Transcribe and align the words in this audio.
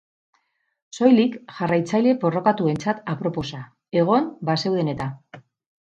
Soilik 0.99 1.35
jarraitzaile 1.57 2.15
porrokatuentzat 2.25 3.05
aproposa, 3.15 3.63
egon 4.03 4.29
bazeuden 4.51 4.91
eta. 4.95 5.13